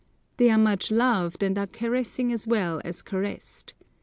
They 0.37 0.49
are 0.49 0.57
much 0.57 0.89
loved, 0.89 1.43
and 1.43 1.55
are 1.59 1.67
caressing 1.67 2.31
as 2.33 2.47
well 2.47 2.81
as 2.83 3.03
caressed. 3.03 3.75